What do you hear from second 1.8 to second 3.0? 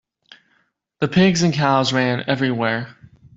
ran everywhere.